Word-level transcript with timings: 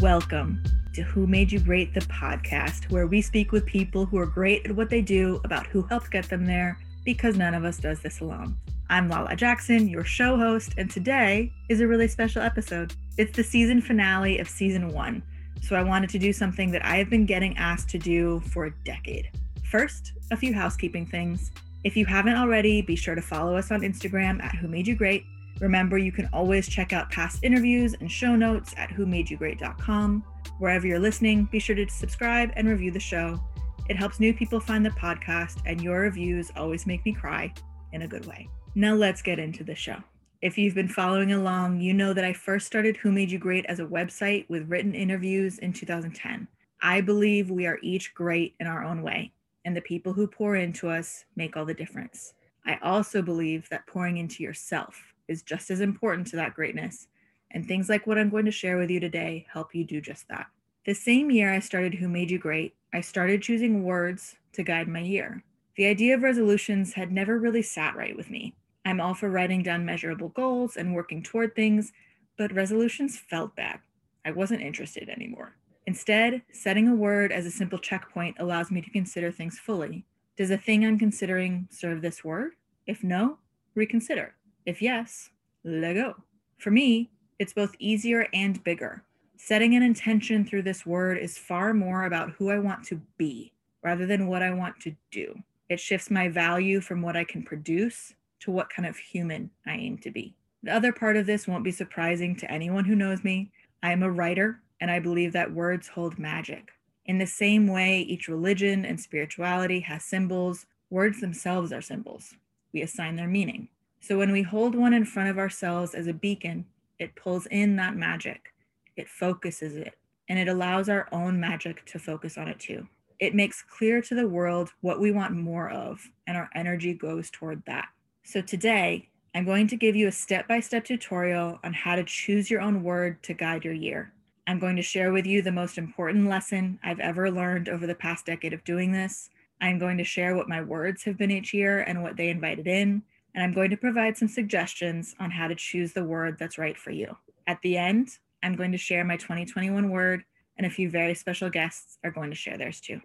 Welcome 0.00 0.62
to 0.94 1.02
Who 1.02 1.26
Made 1.26 1.50
You 1.50 1.58
Great, 1.58 1.92
the 1.92 2.02
podcast, 2.02 2.88
where 2.88 3.08
we 3.08 3.20
speak 3.20 3.50
with 3.50 3.66
people 3.66 4.06
who 4.06 4.16
are 4.18 4.26
great 4.26 4.64
at 4.64 4.76
what 4.76 4.90
they 4.90 5.00
do, 5.00 5.40
about 5.42 5.66
who 5.66 5.82
helped 5.82 6.12
get 6.12 6.28
them 6.28 6.46
there, 6.46 6.78
because 7.04 7.36
none 7.36 7.52
of 7.52 7.64
us 7.64 7.78
does 7.78 7.98
this 7.98 8.20
alone. 8.20 8.56
I'm 8.90 9.08
Lala 9.08 9.34
Jackson, 9.34 9.88
your 9.88 10.04
show 10.04 10.36
host, 10.36 10.74
and 10.78 10.88
today 10.88 11.52
is 11.68 11.80
a 11.80 11.88
really 11.88 12.06
special 12.06 12.42
episode. 12.42 12.94
It's 13.16 13.34
the 13.34 13.42
season 13.42 13.80
finale 13.80 14.38
of 14.38 14.48
season 14.48 14.90
one, 14.90 15.20
so 15.62 15.74
I 15.74 15.82
wanted 15.82 16.10
to 16.10 16.18
do 16.20 16.32
something 16.32 16.70
that 16.70 16.84
I 16.84 16.96
have 16.98 17.10
been 17.10 17.26
getting 17.26 17.56
asked 17.56 17.88
to 17.90 17.98
do 17.98 18.38
for 18.52 18.66
a 18.66 18.74
decade. 18.84 19.32
First, 19.68 20.12
a 20.30 20.36
few 20.36 20.54
housekeeping 20.54 21.06
things. 21.06 21.50
If 21.82 21.96
you 21.96 22.06
haven't 22.06 22.36
already, 22.36 22.82
be 22.82 22.94
sure 22.94 23.16
to 23.16 23.22
follow 23.22 23.56
us 23.56 23.72
on 23.72 23.80
Instagram 23.80 24.40
at 24.44 24.54
Who 24.54 24.68
Made 24.68 24.86
You 24.86 24.94
Great. 24.94 25.24
Remember, 25.60 25.98
you 25.98 26.12
can 26.12 26.28
always 26.32 26.68
check 26.68 26.92
out 26.92 27.10
past 27.10 27.42
interviews 27.42 27.94
and 28.00 28.10
show 28.10 28.36
notes 28.36 28.74
at 28.76 28.90
whomadeyougreat.com. 28.90 30.24
Wherever 30.58 30.86
you're 30.86 30.98
listening, 30.98 31.48
be 31.50 31.58
sure 31.58 31.76
to 31.76 31.88
subscribe 31.88 32.52
and 32.56 32.68
review 32.68 32.90
the 32.90 33.00
show. 33.00 33.40
It 33.88 33.96
helps 33.96 34.20
new 34.20 34.34
people 34.34 34.60
find 34.60 34.84
the 34.84 34.90
podcast, 34.90 35.62
and 35.66 35.80
your 35.80 36.00
reviews 36.00 36.52
always 36.56 36.86
make 36.86 37.04
me 37.04 37.12
cry 37.12 37.52
in 37.92 38.02
a 38.02 38.08
good 38.08 38.26
way. 38.26 38.48
Now, 38.74 38.94
let's 38.94 39.22
get 39.22 39.38
into 39.38 39.64
the 39.64 39.74
show. 39.74 39.96
If 40.42 40.56
you've 40.56 40.74
been 40.74 40.88
following 40.88 41.32
along, 41.32 41.80
you 41.80 41.92
know 41.92 42.12
that 42.12 42.24
I 42.24 42.32
first 42.32 42.66
started 42.66 42.96
Who 42.98 43.10
Made 43.10 43.30
You 43.30 43.38
Great 43.38 43.66
as 43.66 43.80
a 43.80 43.86
website 43.86 44.48
with 44.48 44.70
written 44.70 44.94
interviews 44.94 45.58
in 45.58 45.72
2010. 45.72 46.46
I 46.80 47.00
believe 47.00 47.50
we 47.50 47.66
are 47.66 47.80
each 47.82 48.14
great 48.14 48.54
in 48.60 48.68
our 48.68 48.84
own 48.84 49.02
way, 49.02 49.32
and 49.64 49.76
the 49.76 49.80
people 49.80 50.12
who 50.12 50.28
pour 50.28 50.54
into 50.54 50.88
us 50.88 51.24
make 51.34 51.56
all 51.56 51.64
the 51.64 51.74
difference. 51.74 52.34
I 52.64 52.78
also 52.82 53.22
believe 53.22 53.68
that 53.70 53.86
pouring 53.88 54.18
into 54.18 54.44
yourself 54.44 55.02
is 55.28 55.42
just 55.42 55.70
as 55.70 55.80
important 55.80 56.26
to 56.28 56.36
that 56.36 56.54
greatness, 56.54 57.06
and 57.52 57.66
things 57.66 57.88
like 57.88 58.06
what 58.06 58.18
I'm 58.18 58.30
going 58.30 58.46
to 58.46 58.50
share 58.50 58.76
with 58.76 58.90
you 58.90 59.00
today 59.00 59.46
help 59.52 59.74
you 59.74 59.84
do 59.84 60.00
just 60.00 60.26
that. 60.28 60.46
The 60.86 60.94
same 60.94 61.30
year 61.30 61.52
I 61.52 61.60
started 61.60 61.94
Who 61.94 62.08
Made 62.08 62.30
You 62.30 62.38
Great, 62.38 62.74
I 62.92 63.02
started 63.02 63.42
choosing 63.42 63.84
words 63.84 64.36
to 64.54 64.62
guide 64.62 64.88
my 64.88 65.00
year. 65.00 65.44
The 65.76 65.86
idea 65.86 66.14
of 66.14 66.22
resolutions 66.22 66.94
had 66.94 67.12
never 67.12 67.38
really 67.38 67.62
sat 67.62 67.94
right 67.94 68.16
with 68.16 68.30
me. 68.30 68.54
I'm 68.84 69.00
all 69.00 69.14
for 69.14 69.28
writing 69.28 69.62
down 69.62 69.84
measurable 69.84 70.30
goals 70.30 70.76
and 70.76 70.94
working 70.94 71.22
toward 71.22 71.54
things, 71.54 71.92
but 72.38 72.52
resolutions 72.54 73.18
felt 73.18 73.54
bad. 73.54 73.80
I 74.24 74.30
wasn't 74.30 74.62
interested 74.62 75.08
anymore. 75.08 75.56
Instead, 75.86 76.42
setting 76.52 76.88
a 76.88 76.94
word 76.94 77.32
as 77.32 77.46
a 77.46 77.50
simple 77.50 77.78
checkpoint 77.78 78.36
allows 78.38 78.70
me 78.70 78.80
to 78.80 78.90
consider 78.90 79.30
things 79.30 79.58
fully. 79.58 80.04
Does 80.36 80.48
the 80.48 80.58
thing 80.58 80.84
I'm 80.84 80.98
considering 80.98 81.68
serve 81.70 82.00
this 82.00 82.24
word? 82.24 82.52
If 82.86 83.04
no, 83.04 83.38
reconsider. 83.74 84.34
If 84.68 84.82
yes, 84.82 85.30
let 85.64 85.94
go. 85.94 86.14
For 86.58 86.70
me, 86.70 87.08
it's 87.38 87.54
both 87.54 87.74
easier 87.78 88.26
and 88.34 88.62
bigger. 88.64 89.02
Setting 89.38 89.74
an 89.74 89.82
intention 89.82 90.44
through 90.44 90.60
this 90.60 90.84
word 90.84 91.16
is 91.16 91.38
far 91.38 91.72
more 91.72 92.04
about 92.04 92.32
who 92.32 92.50
I 92.50 92.58
want 92.58 92.84
to 92.88 93.00
be 93.16 93.54
rather 93.82 94.04
than 94.04 94.26
what 94.26 94.42
I 94.42 94.50
want 94.50 94.78
to 94.80 94.94
do. 95.10 95.42
It 95.70 95.80
shifts 95.80 96.10
my 96.10 96.28
value 96.28 96.82
from 96.82 97.00
what 97.00 97.16
I 97.16 97.24
can 97.24 97.42
produce 97.42 98.12
to 98.40 98.50
what 98.50 98.68
kind 98.68 98.86
of 98.86 98.98
human 98.98 99.50
I 99.66 99.72
aim 99.72 99.96
to 100.02 100.10
be. 100.10 100.34
The 100.62 100.74
other 100.74 100.92
part 100.92 101.16
of 101.16 101.24
this 101.24 101.48
won't 101.48 101.64
be 101.64 101.72
surprising 101.72 102.36
to 102.36 102.52
anyone 102.52 102.84
who 102.84 102.94
knows 102.94 103.24
me. 103.24 103.50
I 103.82 103.92
am 103.92 104.02
a 104.02 104.10
writer, 104.10 104.60
and 104.82 104.90
I 104.90 104.98
believe 104.98 105.32
that 105.32 105.50
words 105.50 105.88
hold 105.88 106.18
magic. 106.18 106.72
In 107.06 107.16
the 107.16 107.26
same 107.26 107.68
way, 107.68 108.00
each 108.00 108.28
religion 108.28 108.84
and 108.84 109.00
spirituality 109.00 109.80
has 109.80 110.04
symbols, 110.04 110.66
words 110.90 111.22
themselves 111.22 111.72
are 111.72 111.80
symbols. 111.80 112.34
We 112.74 112.82
assign 112.82 113.16
their 113.16 113.28
meaning. 113.28 113.68
So 114.00 114.16
when 114.16 114.32
we 114.32 114.42
hold 114.42 114.74
one 114.74 114.92
in 114.92 115.04
front 115.04 115.28
of 115.28 115.38
ourselves 115.38 115.94
as 115.94 116.06
a 116.06 116.12
beacon, 116.12 116.66
it 116.98 117.14
pulls 117.14 117.46
in 117.46 117.76
that 117.76 117.96
magic, 117.96 118.52
it 118.96 119.08
focuses 119.08 119.76
it, 119.76 119.94
and 120.28 120.38
it 120.38 120.48
allows 120.48 120.88
our 120.88 121.08
own 121.12 121.38
magic 121.38 121.84
to 121.86 121.98
focus 121.98 122.38
on 122.38 122.48
it 122.48 122.58
too. 122.58 122.86
It 123.18 123.34
makes 123.34 123.62
clear 123.62 124.00
to 124.02 124.14
the 124.14 124.28
world 124.28 124.70
what 124.80 125.00
we 125.00 125.10
want 125.10 125.34
more 125.34 125.68
of, 125.70 126.00
and 126.26 126.36
our 126.36 126.48
energy 126.54 126.94
goes 126.94 127.30
toward 127.30 127.62
that. 127.66 127.88
So 128.24 128.40
today, 128.40 129.08
I'm 129.34 129.44
going 129.44 129.66
to 129.68 129.76
give 129.76 129.96
you 129.96 130.08
a 130.08 130.12
step-by-step 130.12 130.84
tutorial 130.84 131.58
on 131.64 131.72
how 131.72 131.96
to 131.96 132.04
choose 132.04 132.50
your 132.50 132.60
own 132.60 132.82
word 132.82 133.22
to 133.24 133.34
guide 133.34 133.64
your 133.64 133.74
year. 133.74 134.12
I'm 134.46 134.58
going 134.58 134.76
to 134.76 134.82
share 134.82 135.12
with 135.12 135.26
you 135.26 135.42
the 135.42 135.52
most 135.52 135.78
important 135.78 136.28
lesson 136.28 136.78
I've 136.82 137.00
ever 137.00 137.30
learned 137.30 137.68
over 137.68 137.86
the 137.86 137.94
past 137.94 138.26
decade 138.26 138.52
of 138.52 138.64
doing 138.64 138.92
this. 138.92 139.28
I'm 139.60 139.78
going 139.78 139.98
to 139.98 140.04
share 140.04 140.34
what 140.34 140.48
my 140.48 140.62
words 140.62 141.04
have 141.04 141.18
been 141.18 141.30
each 141.30 141.52
year 141.52 141.80
and 141.80 142.02
what 142.02 142.16
they 142.16 142.28
invited 142.28 142.66
in. 142.66 143.02
And 143.34 143.44
I'm 143.44 143.52
going 143.54 143.70
to 143.70 143.76
provide 143.76 144.16
some 144.16 144.28
suggestions 144.28 145.14
on 145.20 145.30
how 145.30 145.48
to 145.48 145.54
choose 145.54 145.92
the 145.92 146.04
word 146.04 146.36
that's 146.38 146.58
right 146.58 146.76
for 146.76 146.90
you. 146.90 147.16
At 147.46 147.60
the 147.62 147.76
end, 147.76 148.08
I'm 148.42 148.56
going 148.56 148.72
to 148.72 148.78
share 148.78 149.04
my 149.04 149.16
2021 149.16 149.90
word, 149.90 150.24
and 150.56 150.66
a 150.66 150.70
few 150.70 150.90
very 150.90 151.14
special 151.14 151.50
guests 151.50 151.98
are 152.04 152.10
going 152.10 152.30
to 152.30 152.36
share 152.36 152.58
theirs 152.58 152.80
too. 152.80 153.00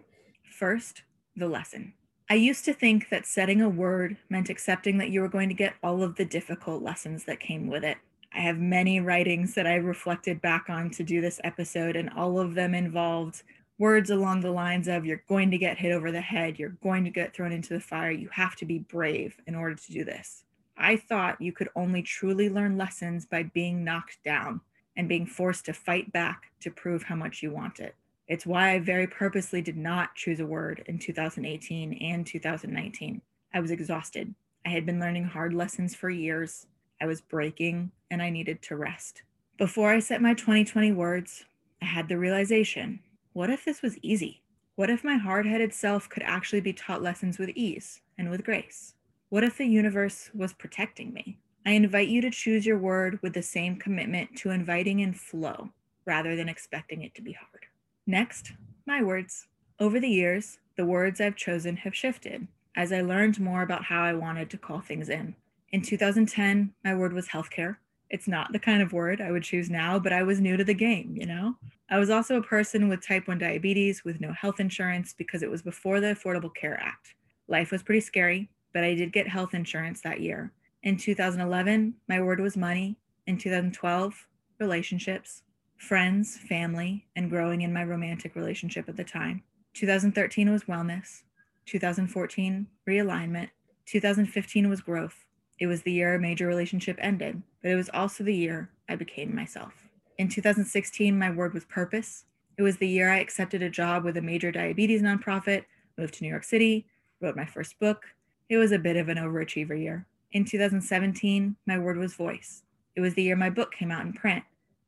First, 0.50 1.02
the 1.36 1.48
lesson. 1.48 1.94
I 2.30 2.34
used 2.34 2.64
to 2.64 2.72
think 2.72 3.10
that 3.10 3.26
setting 3.26 3.60
a 3.60 3.68
word 3.68 4.16
meant 4.30 4.48
accepting 4.48 4.98
that 4.98 5.10
you 5.10 5.20
were 5.20 5.28
going 5.28 5.50
to 5.50 5.54
get 5.54 5.74
all 5.82 6.02
of 6.02 6.16
the 6.16 6.24
difficult 6.24 6.82
lessons 6.82 7.24
that 7.24 7.38
came 7.38 7.66
with 7.66 7.84
it. 7.84 7.98
I 8.32 8.40
have 8.40 8.58
many 8.58 8.98
writings 9.00 9.54
that 9.54 9.66
I 9.66 9.74
reflected 9.74 10.40
back 10.40 10.68
on 10.68 10.90
to 10.92 11.04
do 11.04 11.20
this 11.20 11.40
episode, 11.44 11.96
and 11.96 12.10
all 12.10 12.38
of 12.38 12.54
them 12.54 12.74
involved 12.74 13.42
words 13.78 14.10
along 14.10 14.40
the 14.40 14.50
lines 14.50 14.88
of 14.88 15.04
you're 15.04 15.24
going 15.28 15.50
to 15.50 15.58
get 15.58 15.78
hit 15.78 15.92
over 15.92 16.12
the 16.12 16.20
head, 16.20 16.58
you're 16.58 16.76
going 16.82 17.04
to 17.04 17.10
get 17.10 17.34
thrown 17.34 17.52
into 17.52 17.74
the 17.74 17.80
fire, 17.80 18.10
you 18.10 18.28
have 18.32 18.56
to 18.56 18.64
be 18.64 18.78
brave 18.78 19.36
in 19.46 19.54
order 19.54 19.74
to 19.74 19.92
do 19.92 20.04
this. 20.04 20.44
I 20.76 20.96
thought 20.96 21.40
you 21.40 21.52
could 21.52 21.68
only 21.76 22.02
truly 22.02 22.48
learn 22.48 22.76
lessons 22.76 23.26
by 23.26 23.44
being 23.44 23.84
knocked 23.84 24.22
down 24.24 24.60
and 24.96 25.08
being 25.08 25.26
forced 25.26 25.66
to 25.66 25.72
fight 25.72 26.12
back 26.12 26.50
to 26.60 26.70
prove 26.70 27.04
how 27.04 27.16
much 27.16 27.42
you 27.42 27.50
want 27.50 27.80
it. 27.80 27.94
It's 28.26 28.46
why 28.46 28.70
I 28.70 28.78
very 28.78 29.06
purposely 29.06 29.60
did 29.60 29.76
not 29.76 30.14
choose 30.14 30.40
a 30.40 30.46
word 30.46 30.82
in 30.86 30.98
2018 30.98 31.94
and 31.94 32.26
2019. 32.26 33.20
I 33.52 33.60
was 33.60 33.70
exhausted. 33.70 34.34
I 34.64 34.70
had 34.70 34.86
been 34.86 34.98
learning 34.98 35.24
hard 35.24 35.52
lessons 35.52 35.94
for 35.94 36.10
years. 36.10 36.66
I 37.00 37.06
was 37.06 37.20
breaking 37.20 37.90
and 38.10 38.22
I 38.22 38.30
needed 38.30 38.62
to 38.62 38.76
rest. 38.76 39.22
Before 39.58 39.90
I 39.90 39.98
set 39.98 40.22
my 40.22 40.34
2020 40.34 40.92
words, 40.92 41.44
I 41.82 41.84
had 41.84 42.08
the 42.08 42.18
realization 42.18 43.00
what 43.34 43.50
if 43.50 43.64
this 43.64 43.82
was 43.82 43.98
easy? 43.98 44.42
What 44.76 44.90
if 44.90 45.02
my 45.02 45.16
hard 45.16 45.44
headed 45.44 45.74
self 45.74 46.08
could 46.08 46.22
actually 46.22 46.60
be 46.60 46.72
taught 46.72 47.02
lessons 47.02 47.36
with 47.36 47.50
ease 47.50 48.00
and 48.16 48.30
with 48.30 48.44
grace? 48.44 48.94
What 49.28 49.42
if 49.42 49.58
the 49.58 49.66
universe 49.66 50.30
was 50.32 50.52
protecting 50.52 51.12
me? 51.12 51.38
I 51.66 51.72
invite 51.72 52.06
you 52.06 52.20
to 52.20 52.30
choose 52.30 52.64
your 52.64 52.78
word 52.78 53.18
with 53.22 53.32
the 53.32 53.42
same 53.42 53.74
commitment 53.74 54.36
to 54.36 54.50
inviting 54.50 55.00
in 55.00 55.14
flow 55.14 55.70
rather 56.06 56.36
than 56.36 56.48
expecting 56.48 57.02
it 57.02 57.12
to 57.16 57.22
be 57.22 57.32
hard. 57.32 57.66
Next, 58.06 58.52
my 58.86 59.02
words. 59.02 59.48
Over 59.80 59.98
the 59.98 60.08
years, 60.08 60.58
the 60.76 60.86
words 60.86 61.20
I've 61.20 61.34
chosen 61.34 61.78
have 61.78 61.94
shifted 61.94 62.46
as 62.76 62.92
I 62.92 63.00
learned 63.00 63.40
more 63.40 63.62
about 63.62 63.84
how 63.84 64.04
I 64.04 64.14
wanted 64.14 64.48
to 64.50 64.58
call 64.58 64.80
things 64.80 65.08
in. 65.08 65.34
In 65.72 65.82
2010, 65.82 66.72
my 66.84 66.94
word 66.94 67.12
was 67.12 67.26
healthcare. 67.26 67.78
It's 68.10 68.28
not 68.28 68.52
the 68.52 68.60
kind 68.60 68.80
of 68.80 68.92
word 68.92 69.20
I 69.20 69.32
would 69.32 69.42
choose 69.42 69.68
now, 69.68 69.98
but 69.98 70.12
I 70.12 70.22
was 70.22 70.38
new 70.38 70.56
to 70.56 70.62
the 70.62 70.74
game, 70.74 71.16
you 71.16 71.26
know? 71.26 71.56
I 71.94 71.98
was 71.98 72.10
also 72.10 72.38
a 72.38 72.42
person 72.42 72.88
with 72.88 73.06
type 73.06 73.28
1 73.28 73.38
diabetes 73.38 74.02
with 74.02 74.20
no 74.20 74.32
health 74.32 74.58
insurance 74.58 75.14
because 75.16 75.44
it 75.44 75.50
was 75.50 75.62
before 75.62 76.00
the 76.00 76.08
Affordable 76.08 76.52
Care 76.52 76.76
Act. 76.80 77.14
Life 77.46 77.70
was 77.70 77.84
pretty 77.84 78.00
scary, 78.00 78.50
but 78.72 78.82
I 78.82 78.96
did 78.96 79.12
get 79.12 79.28
health 79.28 79.54
insurance 79.54 80.00
that 80.00 80.18
year. 80.18 80.50
In 80.82 80.96
2011, 80.96 81.94
my 82.08 82.20
word 82.20 82.40
was 82.40 82.56
money. 82.56 82.96
In 83.28 83.38
2012, 83.38 84.26
relationships 84.58 85.42
friends, 85.76 86.36
family, 86.36 87.06
and 87.14 87.30
growing 87.30 87.60
in 87.60 87.72
my 87.72 87.84
romantic 87.84 88.34
relationship 88.34 88.88
at 88.88 88.96
the 88.96 89.04
time. 89.04 89.44
2013 89.74 90.50
was 90.50 90.64
wellness. 90.64 91.22
2014, 91.66 92.66
realignment. 92.88 93.50
2015 93.86 94.68
was 94.68 94.80
growth. 94.80 95.26
It 95.60 95.68
was 95.68 95.82
the 95.82 95.92
year 95.92 96.16
a 96.16 96.20
major 96.20 96.48
relationship 96.48 96.98
ended, 97.00 97.40
but 97.62 97.70
it 97.70 97.76
was 97.76 97.90
also 97.94 98.24
the 98.24 98.34
year 98.34 98.70
I 98.88 98.96
became 98.96 99.32
myself. 99.32 99.83
In 100.18 100.28
2016, 100.28 101.18
my 101.18 101.30
word 101.30 101.54
was 101.54 101.64
purpose. 101.64 102.24
It 102.56 102.62
was 102.62 102.76
the 102.76 102.88
year 102.88 103.10
I 103.10 103.18
accepted 103.18 103.62
a 103.62 103.70
job 103.70 104.04
with 104.04 104.16
a 104.16 104.22
major 104.22 104.52
diabetes 104.52 105.02
nonprofit, 105.02 105.64
moved 105.98 106.14
to 106.14 106.24
New 106.24 106.30
York 106.30 106.44
City, 106.44 106.86
wrote 107.20 107.36
my 107.36 107.44
first 107.44 107.78
book. 107.78 108.04
It 108.48 108.58
was 108.58 108.72
a 108.72 108.78
bit 108.78 108.96
of 108.96 109.08
an 109.08 109.18
overachiever 109.18 109.80
year. 109.80 110.06
In 110.32 110.44
2017, 110.44 111.56
my 111.66 111.78
word 111.78 111.96
was 111.96 112.14
voice. 112.14 112.62
It 112.96 113.00
was 113.00 113.14
the 113.14 113.22
year 113.22 113.36
my 113.36 113.50
book 113.50 113.72
came 113.72 113.90
out 113.90 114.06
in 114.06 114.12
print 114.12 114.44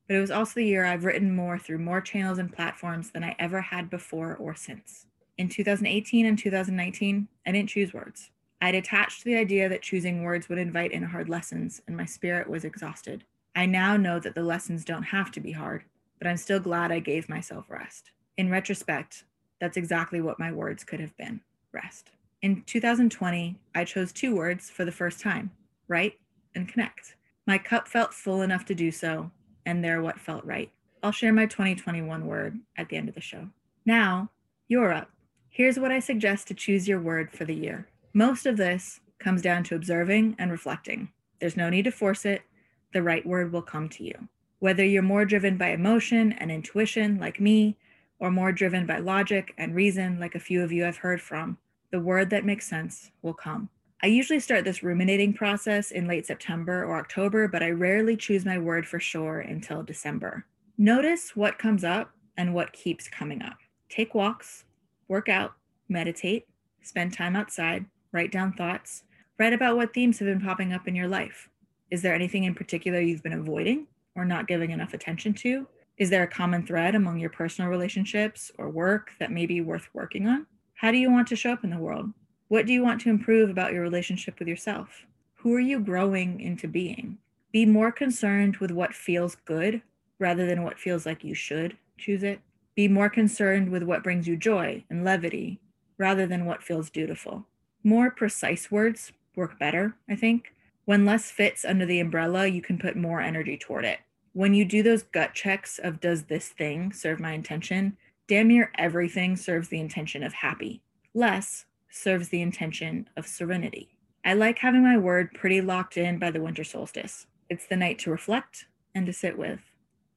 but 0.06 0.16
it 0.16 0.20
was 0.20 0.30
also 0.30 0.54
the 0.54 0.66
year 0.66 0.84
I've 0.84 1.04
written 1.04 1.34
more 1.34 1.58
through 1.58 1.78
more 1.78 2.00
channels 2.00 2.38
and 2.38 2.52
platforms 2.52 3.10
than 3.10 3.24
I 3.24 3.34
ever 3.38 3.60
had 3.60 3.90
before 3.90 4.36
or 4.36 4.54
since. 4.54 5.06
In 5.38 5.48
2018 5.48 6.26
and 6.26 6.38
2019, 6.38 7.28
I 7.46 7.52
didn't 7.52 7.68
choose 7.68 7.92
words. 7.92 8.30
I'd 8.60 8.74
attached 8.74 9.18
to 9.18 9.24
the 9.26 9.36
idea 9.36 9.68
that 9.68 9.82
choosing 9.82 10.22
words 10.22 10.48
would 10.48 10.58
invite 10.58 10.92
in 10.92 11.02
hard 11.02 11.28
lessons, 11.28 11.82
and 11.86 11.96
my 11.96 12.06
spirit 12.06 12.48
was 12.48 12.64
exhausted. 12.64 13.24
I 13.56 13.64
now 13.64 13.96
know 13.96 14.20
that 14.20 14.34
the 14.34 14.42
lessons 14.42 14.84
don't 14.84 15.02
have 15.02 15.30
to 15.32 15.40
be 15.40 15.52
hard, 15.52 15.82
but 16.18 16.28
I'm 16.28 16.36
still 16.36 16.60
glad 16.60 16.92
I 16.92 16.98
gave 16.98 17.26
myself 17.26 17.70
rest. 17.70 18.10
In 18.36 18.50
retrospect, 18.50 19.24
that's 19.62 19.78
exactly 19.78 20.20
what 20.20 20.38
my 20.38 20.52
words 20.52 20.84
could 20.84 21.00
have 21.00 21.16
been 21.16 21.40
rest. 21.72 22.10
In 22.42 22.62
2020, 22.66 23.56
I 23.74 23.84
chose 23.84 24.12
two 24.12 24.36
words 24.36 24.68
for 24.68 24.84
the 24.84 24.92
first 24.92 25.20
time 25.20 25.50
write 25.88 26.18
and 26.54 26.68
connect. 26.68 27.16
My 27.46 27.56
cup 27.56 27.88
felt 27.88 28.12
full 28.12 28.42
enough 28.42 28.66
to 28.66 28.74
do 28.74 28.90
so, 28.90 29.30
and 29.64 29.82
they're 29.82 30.02
what 30.02 30.20
felt 30.20 30.44
right. 30.44 30.70
I'll 31.02 31.12
share 31.12 31.32
my 31.32 31.46
2021 31.46 32.26
word 32.26 32.58
at 32.76 32.90
the 32.90 32.96
end 32.96 33.08
of 33.08 33.14
the 33.14 33.20
show. 33.22 33.48
Now, 33.86 34.30
you're 34.68 34.92
up. 34.92 35.10
Here's 35.48 35.78
what 35.78 35.92
I 35.92 36.00
suggest 36.00 36.48
to 36.48 36.54
choose 36.54 36.86
your 36.86 37.00
word 37.00 37.32
for 37.32 37.46
the 37.46 37.54
year. 37.54 37.88
Most 38.12 38.44
of 38.44 38.58
this 38.58 39.00
comes 39.18 39.40
down 39.40 39.64
to 39.64 39.76
observing 39.76 40.36
and 40.38 40.50
reflecting. 40.50 41.08
There's 41.40 41.56
no 41.56 41.70
need 41.70 41.84
to 41.84 41.92
force 41.92 42.26
it, 42.26 42.42
the 42.92 43.02
right 43.02 43.24
word 43.26 43.52
will 43.52 43.62
come 43.62 43.88
to 43.90 44.04
you. 44.04 44.28
Whether 44.58 44.84
you're 44.84 45.02
more 45.02 45.24
driven 45.24 45.56
by 45.56 45.68
emotion 45.68 46.32
and 46.32 46.50
intuition, 46.50 47.18
like 47.18 47.40
me, 47.40 47.76
or 48.18 48.30
more 48.30 48.52
driven 48.52 48.86
by 48.86 48.98
logic 48.98 49.52
and 49.58 49.74
reason, 49.74 50.18
like 50.18 50.34
a 50.34 50.40
few 50.40 50.62
of 50.62 50.72
you 50.72 50.86
I've 50.86 50.96
heard 50.96 51.20
from, 51.20 51.58
the 51.90 52.00
word 52.00 52.30
that 52.30 52.44
makes 52.44 52.66
sense 52.66 53.10
will 53.22 53.34
come. 53.34 53.68
I 54.02 54.08
usually 54.08 54.40
start 54.40 54.64
this 54.64 54.82
ruminating 54.82 55.32
process 55.32 55.90
in 55.90 56.06
late 56.06 56.26
September 56.26 56.84
or 56.84 56.98
October, 56.98 57.48
but 57.48 57.62
I 57.62 57.70
rarely 57.70 58.16
choose 58.16 58.44
my 58.44 58.58
word 58.58 58.86
for 58.86 59.00
sure 59.00 59.40
until 59.40 59.82
December. 59.82 60.44
Notice 60.78 61.34
what 61.34 61.58
comes 61.58 61.84
up 61.84 62.12
and 62.36 62.54
what 62.54 62.72
keeps 62.72 63.08
coming 63.08 63.42
up. 63.42 63.56
Take 63.88 64.14
walks, 64.14 64.64
work 65.08 65.28
out, 65.28 65.54
meditate, 65.88 66.46
spend 66.82 67.14
time 67.14 67.36
outside, 67.36 67.86
write 68.12 68.30
down 68.30 68.52
thoughts, 68.52 69.04
write 69.38 69.52
about 69.52 69.76
what 69.76 69.94
themes 69.94 70.18
have 70.18 70.26
been 70.26 70.40
popping 70.40 70.72
up 70.72 70.86
in 70.86 70.94
your 70.94 71.08
life. 71.08 71.48
Is 71.90 72.02
there 72.02 72.14
anything 72.14 72.44
in 72.44 72.54
particular 72.54 73.00
you've 73.00 73.22
been 73.22 73.32
avoiding 73.32 73.86
or 74.14 74.24
not 74.24 74.48
giving 74.48 74.70
enough 74.70 74.94
attention 74.94 75.34
to? 75.34 75.66
Is 75.98 76.10
there 76.10 76.24
a 76.24 76.28
common 76.28 76.66
thread 76.66 76.94
among 76.94 77.18
your 77.18 77.30
personal 77.30 77.70
relationships 77.70 78.50
or 78.58 78.68
work 78.68 79.12
that 79.18 79.32
may 79.32 79.46
be 79.46 79.60
worth 79.60 79.88
working 79.94 80.26
on? 80.26 80.46
How 80.74 80.90
do 80.90 80.98
you 80.98 81.10
want 81.10 81.28
to 81.28 81.36
show 81.36 81.52
up 81.52 81.64
in 81.64 81.70
the 81.70 81.78
world? 81.78 82.12
What 82.48 82.66
do 82.66 82.72
you 82.72 82.82
want 82.82 83.00
to 83.02 83.10
improve 83.10 83.50
about 83.50 83.72
your 83.72 83.82
relationship 83.82 84.38
with 84.38 84.48
yourself? 84.48 85.06
Who 85.36 85.54
are 85.54 85.60
you 85.60 85.80
growing 85.80 86.40
into 86.40 86.68
being? 86.68 87.18
Be 87.52 87.64
more 87.64 87.92
concerned 87.92 88.58
with 88.58 88.70
what 88.70 88.94
feels 88.94 89.36
good 89.44 89.80
rather 90.18 90.46
than 90.46 90.62
what 90.62 90.78
feels 90.78 91.06
like 91.06 91.24
you 91.24 91.34
should 91.34 91.76
choose 91.96 92.22
it. 92.22 92.40
Be 92.74 92.88
more 92.88 93.08
concerned 93.08 93.70
with 93.70 93.82
what 93.82 94.02
brings 94.02 94.28
you 94.28 94.36
joy 94.36 94.84
and 94.90 95.04
levity 95.04 95.60
rather 95.98 96.26
than 96.26 96.44
what 96.44 96.62
feels 96.62 96.90
dutiful. 96.90 97.46
More 97.82 98.10
precise 98.10 98.70
words 98.70 99.12
work 99.34 99.58
better, 99.58 99.96
I 100.10 100.16
think. 100.16 100.52
When 100.86 101.04
less 101.04 101.30
fits 101.30 101.64
under 101.64 101.84
the 101.84 102.00
umbrella, 102.00 102.46
you 102.46 102.62
can 102.62 102.78
put 102.78 102.96
more 102.96 103.20
energy 103.20 103.58
toward 103.58 103.84
it. 103.84 103.98
When 104.32 104.54
you 104.54 104.64
do 104.64 104.82
those 104.82 105.02
gut 105.02 105.34
checks 105.34 105.78
of 105.78 106.00
does 106.00 106.24
this 106.24 106.48
thing 106.48 106.92
serve 106.92 107.20
my 107.20 107.32
intention, 107.32 107.96
damn 108.28 108.48
near 108.48 108.70
everything 108.78 109.36
serves 109.36 109.68
the 109.68 109.80
intention 109.80 110.22
of 110.22 110.32
happy. 110.32 110.80
Less 111.12 111.66
serves 111.90 112.28
the 112.28 112.40
intention 112.40 113.08
of 113.16 113.26
serenity. 113.26 113.96
I 114.24 114.34
like 114.34 114.58
having 114.58 114.82
my 114.82 114.96
word 114.96 115.32
pretty 115.34 115.60
locked 115.60 115.96
in 115.96 116.18
by 116.18 116.30
the 116.30 116.40
winter 116.40 116.64
solstice. 116.64 117.26
It's 117.50 117.66
the 117.66 117.76
night 117.76 117.98
to 118.00 118.10
reflect 118.10 118.66
and 118.94 119.06
to 119.06 119.12
sit 119.12 119.36
with 119.36 119.60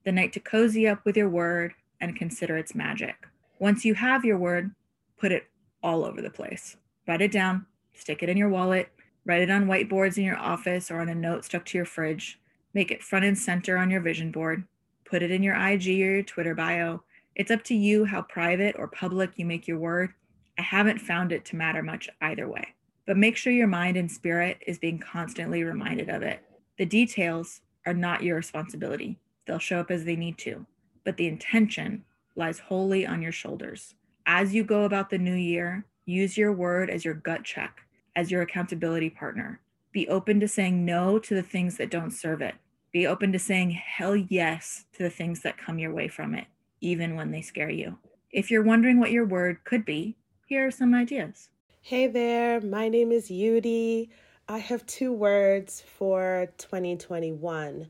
the 0.05 0.11
night 0.11 0.33
to 0.33 0.39
cozy 0.39 0.87
up 0.87 1.03
with 1.05 1.17
your 1.17 1.29
word 1.29 1.73
and 1.99 2.15
consider 2.15 2.57
its 2.57 2.73
magic. 2.73 3.27
Once 3.59 3.83
you 3.83 3.93
have 3.93 4.23
your 4.23 4.37
word, 4.37 4.71
put 5.17 5.31
it 5.31 5.47
all 5.83 6.05
over 6.05 6.21
the 6.21 6.29
place. 6.29 6.77
Write 7.07 7.21
it 7.21 7.31
down, 7.31 7.65
stick 7.93 8.23
it 8.23 8.29
in 8.29 8.37
your 8.37 8.49
wallet, 8.49 8.89
write 9.29 9.43
it 9.43 9.51
on 9.51 9.67
whiteboards 9.67 10.17
in 10.17 10.23
your 10.23 10.39
office 10.39 10.89
or 10.89 11.01
on 11.01 11.07
a 11.07 11.13
note 11.13 11.45
stuck 11.45 11.63
to 11.63 11.77
your 11.77 11.85
fridge. 11.85 12.39
Make 12.73 12.89
it 12.89 13.03
front 13.03 13.25
and 13.25 13.37
center 13.37 13.77
on 13.77 13.91
your 13.91 14.01
vision 14.01 14.31
board. 14.31 14.63
Put 15.05 15.21
it 15.21 15.29
in 15.29 15.43
your 15.43 15.53
IG 15.53 15.87
or 15.87 16.15
your 16.15 16.23
Twitter 16.23 16.55
bio. 16.55 17.03
It's 17.35 17.51
up 17.51 17.63
to 17.65 17.75
you 17.75 18.05
how 18.05 18.23
private 18.23 18.75
or 18.79 18.87
public 18.87 19.29
you 19.35 19.45
make 19.45 19.67
your 19.67 19.77
word. 19.77 20.15
I 20.57 20.63
haven't 20.63 20.97
found 20.97 21.31
it 21.31 21.45
to 21.45 21.55
matter 21.55 21.83
much 21.83 22.09
either 22.21 22.49
way. 22.49 22.73
But 23.05 23.17
make 23.17 23.37
sure 23.37 23.53
your 23.53 23.67
mind 23.67 23.97
and 23.97 24.11
spirit 24.11 24.63
is 24.65 24.79
being 24.79 24.97
constantly 24.97 25.63
reminded 25.63 26.09
of 26.09 26.23
it. 26.23 26.43
The 26.79 26.87
details 26.87 27.61
are 27.85 27.93
not 27.93 28.23
your 28.23 28.35
responsibility. 28.35 29.19
They'll 29.45 29.59
show 29.59 29.79
up 29.79 29.91
as 29.91 30.05
they 30.05 30.15
need 30.15 30.39
to, 30.39 30.65
but 31.05 31.17
the 31.17 31.27
intention 31.27 32.03
lies 32.35 32.57
wholly 32.57 33.05
on 33.05 33.21
your 33.21 33.31
shoulders. 33.31 33.93
As 34.25 34.55
you 34.55 34.63
go 34.63 34.85
about 34.85 35.11
the 35.11 35.19
new 35.19 35.35
year, 35.35 35.85
use 36.07 36.35
your 36.35 36.51
word 36.51 36.89
as 36.89 37.05
your 37.05 37.13
gut 37.13 37.43
check, 37.43 37.81
as 38.19 38.29
your 38.29 38.41
accountability 38.41 39.09
partner. 39.09 39.61
Be 39.93 40.05
open 40.09 40.41
to 40.41 40.47
saying 40.49 40.83
no 40.83 41.19
to 41.19 41.33
the 41.33 41.41
things 41.41 41.77
that 41.77 41.89
don't 41.89 42.11
serve 42.11 42.41
it. 42.41 42.55
Be 42.91 43.07
open 43.07 43.31
to 43.31 43.39
saying 43.39 43.71
hell 43.71 44.13
yes 44.13 44.83
to 44.97 45.03
the 45.03 45.09
things 45.09 45.41
that 45.43 45.57
come 45.57 45.79
your 45.79 45.93
way 45.93 46.09
from 46.09 46.35
it, 46.35 46.45
even 46.81 47.15
when 47.15 47.31
they 47.31 47.41
scare 47.41 47.69
you. 47.69 47.97
If 48.29 48.51
you're 48.51 48.61
wondering 48.61 48.99
what 48.99 49.13
your 49.13 49.25
word 49.25 49.63
could 49.63 49.85
be, 49.85 50.17
here 50.47 50.67
are 50.67 50.71
some 50.71 50.93
ideas. 50.93 51.47
Hey 51.81 52.07
there, 52.07 52.59
my 52.59 52.89
name 52.89 53.13
is 53.13 53.29
Yudi. 53.29 54.09
I 54.49 54.57
have 54.57 54.85
two 54.85 55.13
words 55.13 55.81
for 55.97 56.49
2021. 56.57 57.87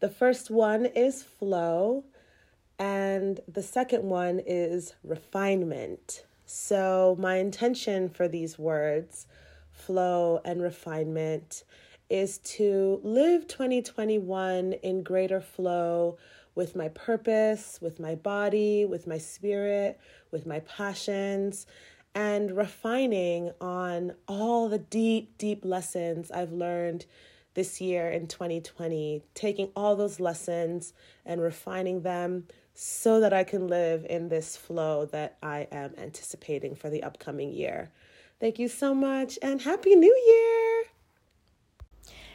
The 0.00 0.08
first 0.08 0.50
one 0.50 0.86
is 0.86 1.22
flow, 1.22 2.04
and 2.78 3.40
the 3.46 3.62
second 3.62 4.04
one 4.04 4.40
is 4.46 4.94
refinement. 5.04 6.24
So, 6.46 7.14
my 7.18 7.36
intention 7.36 8.08
for 8.08 8.26
these 8.26 8.58
words, 8.58 9.26
flow 9.76 10.40
and 10.44 10.62
refinement, 10.62 11.64
is 12.08 12.38
to 12.38 13.00
live 13.02 13.46
2021 13.48 14.72
in 14.74 15.02
greater 15.02 15.40
flow 15.40 16.16
with 16.54 16.74
my 16.74 16.88
purpose, 16.88 17.78
with 17.80 18.00
my 18.00 18.14
body, 18.14 18.84
with 18.84 19.06
my 19.06 19.18
spirit, 19.18 20.00
with 20.30 20.46
my 20.46 20.60
passions, 20.60 21.66
and 22.14 22.56
refining 22.56 23.52
on 23.60 24.12
all 24.26 24.68
the 24.68 24.78
deep, 24.78 25.36
deep 25.36 25.64
lessons 25.64 26.30
I've 26.30 26.52
learned 26.52 27.04
this 27.52 27.80
year 27.80 28.10
in 28.10 28.26
2020, 28.26 29.22
taking 29.34 29.70
all 29.76 29.96
those 29.96 30.20
lessons 30.20 30.92
and 31.24 31.40
refining 31.40 32.02
them 32.02 32.44
so 32.74 33.20
that 33.20 33.32
I 33.32 33.44
can 33.44 33.66
live 33.68 34.06
in 34.08 34.28
this 34.28 34.56
flow 34.56 35.06
that 35.06 35.38
I 35.42 35.66
am 35.72 35.94
anticipating 35.98 36.74
for 36.74 36.90
the 36.90 37.02
upcoming 37.02 37.52
year. 37.52 37.90
Thank 38.38 38.58
you 38.58 38.68
so 38.68 38.94
much 38.94 39.38
and 39.40 39.62
Happy 39.62 39.94
New 39.96 40.14
Year! 40.28 40.84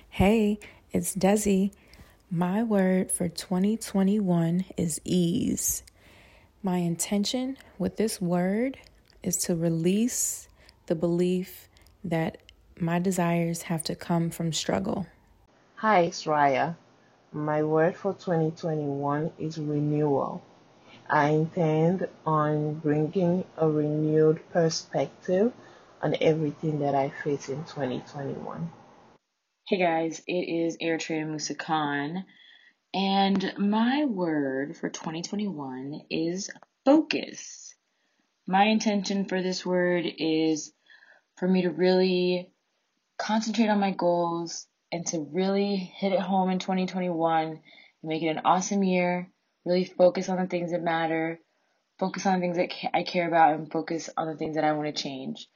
Hey, 0.09 0.57
it's 0.91 1.15
Desi. 1.15 1.73
My 2.31 2.63
word 2.63 3.11
for 3.11 3.29
2021 3.29 4.65
is 4.77 4.99
ease. 5.05 5.83
My 6.63 6.77
intention 6.77 7.55
with 7.77 7.97
this 7.97 8.19
word 8.19 8.79
is 9.21 9.37
to 9.45 9.55
release 9.55 10.47
the 10.87 10.95
belief 10.95 11.69
that 12.03 12.39
my 12.79 12.97
desires 12.97 13.61
have 13.63 13.83
to 13.83 13.95
come 13.95 14.31
from 14.31 14.51
struggle. 14.53 15.05
Hi, 15.75 15.99
it's 15.99 16.23
Raya. 16.23 16.77
My 17.31 17.61
word 17.61 17.95
for 17.95 18.13
2021 18.13 19.33
is 19.37 19.59
renewal. 19.59 20.41
I 21.07 21.27
intend 21.29 22.07
on 22.25 22.73
bringing 22.75 23.45
a 23.55 23.69
renewed 23.69 24.41
perspective 24.51 25.53
on 26.01 26.15
everything 26.19 26.79
that 26.79 26.95
I 26.95 27.11
face 27.23 27.49
in 27.49 27.63
2021. 27.65 28.71
Hey 29.67 29.77
guys, 29.77 30.21
it 30.27 30.33
is 30.33 30.77
Eritrea 30.77 31.27
Musa 31.27 31.53
Khan, 31.55 32.25
and 32.93 33.53
my 33.57 34.05
word 34.05 34.75
for 34.75 34.89
2021 34.89 36.01
is 36.09 36.49
focus. 36.83 37.75
My 38.47 38.65
intention 38.65 39.25
for 39.25 39.41
this 39.41 39.65
word 39.65 40.05
is 40.17 40.73
for 41.37 41.47
me 41.47 41.61
to 41.61 41.69
really 41.69 42.49
concentrate 43.17 43.69
on 43.69 43.79
my 43.79 43.91
goals 43.91 44.67
and 44.91 45.05
to 45.07 45.19
really 45.31 45.75
hit 45.75 46.11
it 46.13 46.19
home 46.19 46.49
in 46.49 46.59
2021 46.59 47.47
and 47.47 47.59
make 48.03 48.23
it 48.23 48.27
an 48.27 48.41
awesome 48.45 48.83
year. 48.83 49.29
Really 49.63 49.85
focus 49.85 50.27
on 50.27 50.37
the 50.37 50.47
things 50.47 50.71
that 50.71 50.81
matter, 50.81 51.39
focus 51.99 52.25
on 52.25 52.33
the 52.33 52.39
things 52.39 52.57
that 52.57 52.71
I 52.95 53.03
care 53.03 53.27
about, 53.27 53.53
and 53.53 53.71
focus 53.71 54.09
on 54.17 54.27
the 54.27 54.35
things 54.35 54.55
that 54.55 54.63
I 54.63 54.73
want 54.73 54.93
to 54.93 55.03
change. 55.03 55.47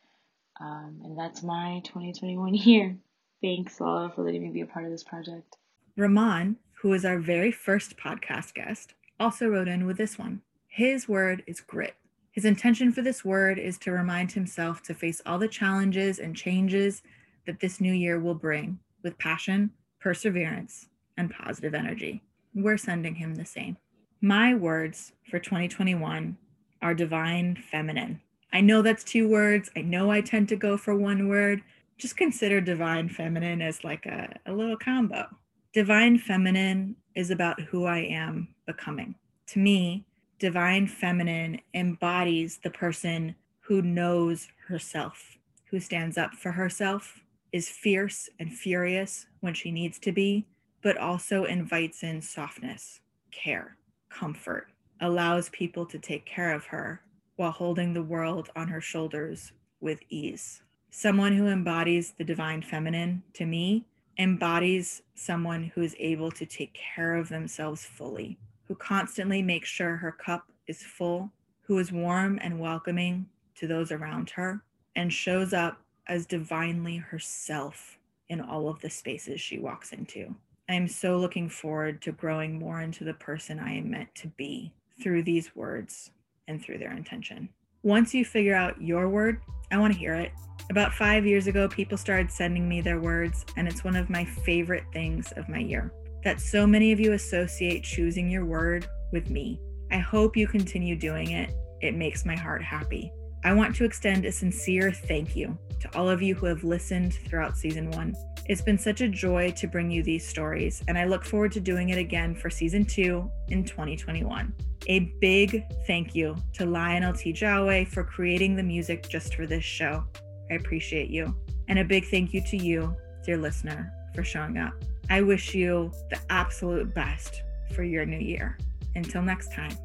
Um, 0.60 1.02
and 1.04 1.18
that's 1.18 1.44
my 1.44 1.82
2021 1.84 2.54
year. 2.54 2.96
Thanks, 3.42 3.80
Lala, 3.80 4.12
for 4.16 4.24
letting 4.24 4.44
me 4.44 4.50
be 4.50 4.62
a 4.62 4.66
part 4.66 4.86
of 4.86 4.92
this 4.92 5.04
project. 5.04 5.58
Rahman, 5.98 6.58
who 6.82 6.94
is 6.94 7.06
our 7.06 7.20
very 7.20 7.52
first 7.52 7.98
podcast 7.98 8.54
guest, 8.54 8.94
also 9.20 9.48
wrote 9.48 9.68
in 9.68 9.86
with 9.86 9.98
this 9.98 10.18
one. 10.18 10.42
His 10.68 11.08
word 11.08 11.44
is 11.48 11.62
grit. 11.62 11.96
His 12.32 12.44
intention 12.44 12.92
for 12.92 13.02
this 13.02 13.24
word 13.24 13.58
is 13.58 13.78
to 13.80 13.92
remind 13.92 14.34
himself 14.34 14.84
to 14.84 14.94
face 14.94 15.22
all 15.26 15.40
the 15.40 15.48
challenges 15.48 16.20
and 16.20 16.36
changes 16.36 17.02
that 17.46 17.62
this 17.62 17.80
new 17.80 17.94
year 17.94 18.20
will 18.20 18.36
bring 18.36 18.80
with 19.04 19.18
passion, 19.18 19.72
perseverance, 20.02 20.90
and 21.16 21.32
positive 21.32 21.74
energy. 21.74 22.24
We're 22.54 22.78
sending 22.78 23.16
him 23.16 23.36
the 23.36 23.46
same. 23.46 23.78
My 24.22 24.54
words 24.54 25.14
for 25.30 25.40
2021 25.40 26.38
are 26.82 26.94
divine 26.94 27.56
feminine. 27.72 28.22
I 28.54 28.62
know 28.62 28.82
that's 28.82 29.04
two 29.04 29.28
words. 29.28 29.70
I 29.76 29.82
know 29.82 30.12
I 30.12 30.22
tend 30.22 30.50
to 30.50 30.56
go 30.56 30.78
for 30.78 30.96
one 30.96 31.28
word. 31.28 31.62
Just 31.98 32.18
consider 32.18 32.62
divine 32.62 33.10
feminine 33.10 33.62
as 33.62 33.84
like 33.84 34.06
a, 34.06 34.34
a 34.46 34.54
little 34.54 34.78
combo. 34.78 35.28
Divine 35.74 36.18
feminine 36.18 36.96
is 37.16 37.32
about 37.32 37.60
who 37.62 37.86
I 37.86 38.00
am 38.00 38.48
becoming. 38.66 39.16
To 39.48 39.60
me, 39.60 40.06
divine 40.40 40.88
feminine 40.88 41.60
embodies 41.74 42.60
the 42.64 42.70
person 42.70 43.36
who 43.60 43.82
knows 43.82 44.48
herself, 44.68 45.38
who 45.66 45.80
stands 45.80 46.18
up 46.18 46.34
for 46.34 46.52
herself, 46.52 47.20
is 47.52 47.70
fierce 47.70 48.30
and 48.40 48.54
furious 48.54 49.26
when 49.40 49.54
she 49.54 49.72
needs 49.72 50.00
to 50.00 50.12
be, 50.12 50.46
but 50.82 50.98
also 50.98 51.46
invites 51.46 52.04
in 52.04 52.22
softness, 52.22 53.00
care. 53.32 53.78
comfort, 54.10 54.68
allows 55.02 55.50
people 55.50 55.86
to 55.86 56.00
take 56.00 56.26
care 56.26 56.54
of 56.54 56.66
her 56.66 57.02
while 57.36 57.52
holding 57.52 57.94
the 57.94 58.04
world 58.04 58.50
on 58.56 58.68
her 58.68 58.82
shoulders 58.82 59.52
with 59.82 60.00
ease. 60.10 60.62
Someone 60.90 61.36
who 61.36 61.48
embodies 61.48 62.14
the 62.18 62.24
divine 62.24 62.62
feminine, 62.62 63.24
to 63.34 63.46
me, 63.46 63.86
embodies 64.18 65.02
someone 65.14 65.72
who 65.76 65.82
is 65.82 65.96
able 66.00 66.32
to 66.32 66.46
take 66.46 66.74
care 66.74 67.16
of 67.16 67.28
themselves 67.28 67.86
fully, 67.86 68.38
who 68.68 68.76
constantly 68.76 69.42
makes 69.42 69.68
sure 69.68 69.98
her 69.98 70.12
cup 70.12 70.46
is 70.68 70.84
full, 70.84 71.30
who 71.62 71.78
is 71.80 71.92
warm 71.92 72.40
and 72.42 72.60
welcoming 72.60 73.26
to 73.56 73.68
those 73.68 73.92
around 73.92 74.30
her, 74.30 74.62
and 74.96 75.12
shows 75.12 75.54
up 75.54 75.82
as 76.08 76.26
divinely 76.26 76.98
herself 76.98 77.98
in 78.30 78.40
all 78.40 78.70
of 78.70 78.80
the 78.80 78.90
spaces 78.90 79.42
she 79.42 79.60
walks 79.60 79.92
into. 79.92 80.34
I 80.70 80.74
am 80.76 80.88
so 80.88 81.18
looking 81.18 81.50
forward 81.50 82.02
to 82.04 82.12
growing 82.12 82.58
more 82.58 82.82
into 82.82 83.04
the 83.04 83.14
person 83.14 83.60
I 83.60 83.74
am 83.74 83.92
meant 83.92 84.16
to 84.16 84.28
be 84.30 84.72
through 85.02 85.24
these 85.24 85.56
words 85.56 86.12
and 86.48 86.62
through 86.62 86.78
their 86.78 86.92
intention. 86.92 87.50
Once 87.84 88.14
you 88.14 88.26
figure 88.26 88.56
out 88.56 88.82
your 88.82 89.10
word, 89.10 89.42
I 89.72 89.78
want 89.78 89.94
to 89.94 90.00
hear 90.00 90.16
it. 90.16 90.32
About 90.70 90.94
five 90.94 91.26
years 91.26 91.48
ago, 91.48 91.68
people 91.68 91.98
started 91.98 92.32
sending 92.32 92.68
me 92.68 92.82
their 92.82 93.00
words, 93.00 93.46
and 93.58 93.68
it's 93.68 93.84
one 93.84 93.96
of 93.96 94.10
my 94.10 94.26
favorite 94.26 94.86
things 94.94 95.32
of 95.34 95.48
my 95.50 95.60
year 95.60 95.92
that 96.24 96.42
so 96.42 96.66
many 96.66 96.92
of 96.92 97.00
you 97.00 97.14
associate 97.14 97.84
choosing 97.84 98.30
your 98.30 98.46
word 98.46 98.88
with 99.12 99.30
me. 99.30 99.62
I 99.92 99.98
hope 100.00 100.36
you 100.36 100.48
continue 100.48 100.96
doing 100.96 101.32
it. 101.32 101.54
It 101.82 101.96
makes 101.96 102.26
my 102.26 102.36
heart 102.36 102.64
happy. 102.64 103.12
I 103.46 103.54
want 103.54 103.76
to 103.76 103.86
extend 103.86 104.26
a 104.26 104.32
sincere 104.32 104.92
thank 104.92 105.36
you 105.36 105.56
to 105.80 105.96
all 105.96 106.10
of 106.10 106.20
you 106.20 106.34
who 106.34 106.48
have 106.48 106.64
listened 106.64 107.14
throughout 107.14 107.56
season 107.56 107.92
one. 107.92 108.16
It's 108.48 108.64
been 108.64 108.80
such 108.80 109.02
a 109.02 109.08
joy 109.08 109.52
to 109.52 109.68
bring 109.68 109.92
you 109.92 110.02
these 110.02 110.28
stories, 110.28 110.84
and 110.88 110.98
I 110.98 111.06
look 111.06 111.24
forward 111.24 111.52
to 111.52 111.60
doing 111.60 111.90
it 111.90 112.00
again 112.00 112.34
for 112.34 112.50
season 112.50 112.86
two 112.86 113.30
in 113.50 113.64
2021. 113.64 114.52
A 114.88 115.00
big 115.22 115.64
thank 115.86 116.16
you 116.16 116.36
to 116.54 116.66
Lionel 116.66 117.14
T. 117.14 117.32
Jawe 117.34 117.88
for 117.88 118.04
creating 118.04 118.56
the 118.56 118.64
music 118.64 119.08
just 119.08 119.36
for 119.36 119.46
this 119.46 119.64
show. 119.64 120.04
I 120.50 120.56
appreciate 120.56 121.12
you. 121.12 121.36
And 121.68 121.78
a 121.78 121.86
big 121.86 122.08
thank 122.08 122.34
you 122.34 122.42
to 122.48 122.58
you, 122.58 122.96
dear 123.24 123.38
listener, 123.38 123.94
for 124.16 124.24
showing 124.24 124.58
up. 124.58 124.74
I 125.12 125.22
wish 125.22 125.54
you 125.54 125.92
the 126.10 126.20
absolute 126.32 126.96
best 126.96 127.44
for 127.76 127.84
your 127.84 128.08
new 128.08 128.18
year. 128.18 128.58
Until 128.96 129.22
next 129.22 129.54
time. 129.54 129.78